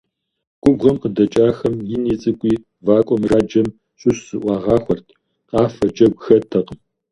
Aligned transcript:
Губгъуэм 0.61 0.95
къыдэкӀахэм 1.01 1.75
ини 1.93 2.15
цӀыкӀуи 2.21 2.55
вакӀуэ 2.85 3.15
мэжаджэм 3.21 3.67
щыщ 3.99 4.17
зыӀуагъахуэрт, 4.27 5.05
къафэ, 5.49 5.85
джэгу 5.93 6.23
хэттэкъым. 6.25 6.79